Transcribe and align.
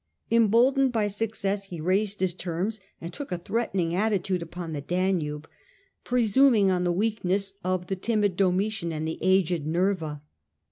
Emboldened 0.31 0.91
ncJ 0.93 0.93
threats 0.93 1.21
succcss 1.43 1.71
lic 1.71 1.83
raised 1.83 2.21
his 2.21 2.33
terms, 2.33 2.79
and 2.99 3.13
took 3.13 3.31
a 3.31 3.35
jf^De.eVM 3.37 3.45
threatening 3.45 3.93
attitude 3.95 4.41
upon 4.41 4.73
the 4.73 4.81
Danube, 4.81 5.47
pre 6.03 6.25
Sliming 6.25 6.69
on 6.69 6.83
the 6.83 6.91
weakness 6.91 7.53
of 7.63 7.85
the 7.85 7.95
timid 7.95 8.35
Domitian 8.35 8.91
and 8.91 9.07
the 9.07 9.19
aged 9.21 9.67
Nerva. 9.67 10.23